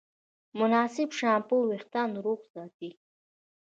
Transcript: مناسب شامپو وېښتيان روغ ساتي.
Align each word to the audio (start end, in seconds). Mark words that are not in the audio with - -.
مناسب 0.59 1.09
شامپو 1.19 1.57
وېښتيان 1.69 2.11
روغ 2.25 2.39
ساتي. 2.53 2.89